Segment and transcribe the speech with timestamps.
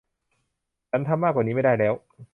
[0.89, 1.93] ฉันทำมากกว่านี้ไม่ได้แล้ว